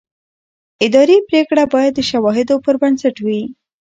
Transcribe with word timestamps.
اداري 0.85 1.17
پرېکړه 1.29 1.63
باید 1.73 1.93
د 1.95 2.01
شواهدو 2.09 2.55
پر 2.65 2.75
بنسټ 2.81 3.15
وي. 3.25 3.41